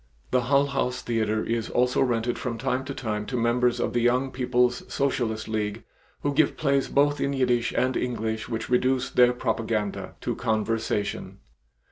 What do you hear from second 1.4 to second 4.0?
is also rented from time to time to members of the